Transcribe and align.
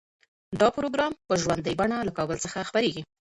دا 0.59 0.67
پروګرام 0.77 1.13
په 1.27 1.33
ژوندۍ 1.41 1.73
بڼه 1.79 1.97
له 2.07 2.11
کابل 2.17 2.37
څخه 2.45 2.67
خپریږي. 2.69 3.03